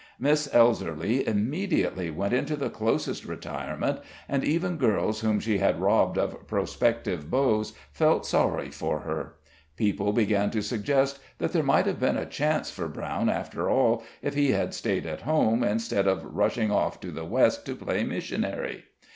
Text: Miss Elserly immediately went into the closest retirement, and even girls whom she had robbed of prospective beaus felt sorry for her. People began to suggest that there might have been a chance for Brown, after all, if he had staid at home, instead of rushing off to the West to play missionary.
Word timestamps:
Miss 0.17 0.47
Elserly 0.47 1.21
immediately 1.27 2.09
went 2.09 2.33
into 2.33 2.55
the 2.55 2.71
closest 2.71 3.23
retirement, 3.23 3.99
and 4.27 4.43
even 4.43 4.77
girls 4.77 5.19
whom 5.21 5.39
she 5.39 5.59
had 5.59 5.79
robbed 5.79 6.17
of 6.17 6.47
prospective 6.47 7.29
beaus 7.29 7.73
felt 7.91 8.25
sorry 8.25 8.71
for 8.71 9.01
her. 9.01 9.35
People 9.75 10.11
began 10.11 10.49
to 10.49 10.63
suggest 10.63 11.19
that 11.37 11.53
there 11.53 11.61
might 11.61 11.85
have 11.85 11.99
been 11.99 12.17
a 12.17 12.25
chance 12.25 12.71
for 12.71 12.87
Brown, 12.87 13.29
after 13.29 13.69
all, 13.69 14.01
if 14.23 14.33
he 14.33 14.53
had 14.53 14.73
staid 14.73 15.05
at 15.05 15.21
home, 15.21 15.63
instead 15.63 16.07
of 16.07 16.25
rushing 16.35 16.71
off 16.71 16.99
to 16.99 17.11
the 17.11 17.23
West 17.23 17.63
to 17.67 17.75
play 17.75 18.03
missionary. 18.03 18.85